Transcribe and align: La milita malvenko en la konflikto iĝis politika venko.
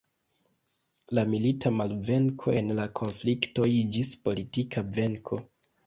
La 1.17 1.25
milita 1.33 1.73
malvenko 1.81 2.57
en 2.63 2.73
la 2.83 2.89
konflikto 3.03 3.71
iĝis 3.79 4.15
politika 4.27 4.89
venko. 5.01 5.45